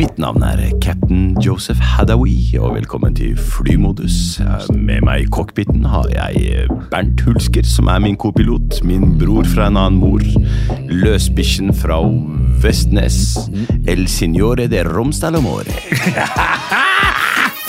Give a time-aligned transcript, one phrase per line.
[0.00, 4.38] Mitt navn er cap'n Joseph Hadawi, og velkommen til flymodus.
[4.72, 8.80] Med meg i cockpiten har jeg Bernt Hulsker, som er min kopilot.
[8.80, 10.24] Min bror fra en annen mor.
[10.88, 12.00] Løsbikkjen fra
[12.64, 13.36] Vestnes.
[13.84, 15.68] El signore de Romsdal Amore.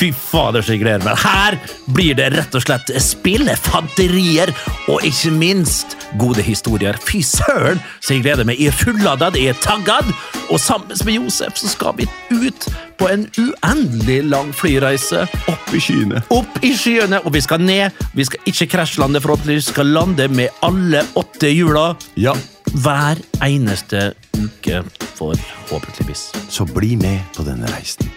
[0.02, 1.20] Fy fader, så jeg gleder meg.
[1.22, 1.58] Her
[1.94, 4.50] blir det rett og slett spillefanterier,
[4.90, 6.98] og ikke minst gode historier.
[7.06, 8.58] Fy søren, så jeg gleder meg.
[8.58, 10.10] Jeg er fulladdad, jeg er taggad,
[10.50, 12.66] og sammen med Josef så skal vi ut
[12.98, 15.28] på en uendelig lang flyreise.
[15.52, 16.24] Opp i skyene.
[16.34, 18.02] Opp i skyene, og vi skal ned.
[18.18, 19.70] Vi skal ikke krasjlande, forhåpentligvis.
[19.70, 21.92] Vi skal lande med alle åtte hjula.
[22.18, 22.34] Ja,
[22.72, 24.82] Hver eneste uke,
[25.20, 26.32] forhåpentligvis.
[26.50, 28.10] så bli med på denne reisen.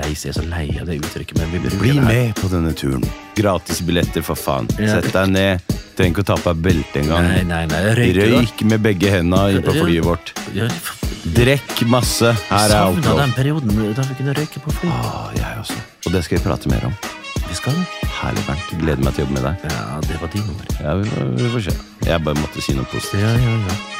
[0.00, 2.08] Reise er så lei av det uttrykket, men vi bruker Bli det her.
[2.08, 3.04] med på denne turen.
[3.36, 4.68] Gratis billetter, for faen.
[4.78, 4.96] Ja.
[5.00, 5.60] Sett deg ned.
[5.96, 7.26] Trenger ikke å ta på deg beltet engang.
[7.28, 8.10] Nei, nei, nei.
[8.16, 9.30] Røyk med begge inn
[9.66, 10.32] på flyet vårt.
[11.36, 12.32] Drekk masse.
[12.48, 13.18] Her er alt lov.
[13.20, 14.88] den perioden da vi kunne røyke på fly.
[14.88, 15.76] Ah, jeg også.
[16.06, 16.94] Og det skal vi prate mer om.
[17.50, 17.74] Vi skal
[18.20, 18.72] Herlig, Bernt.
[18.80, 19.70] Gleder meg til å jobbe med deg.
[19.70, 20.74] Ja, det var din ord.
[20.80, 21.74] Ja, vi, får- vi får se.
[22.06, 23.20] Jeg bare måtte si noe positivt.
[23.20, 23.99] Ja, ja, ja.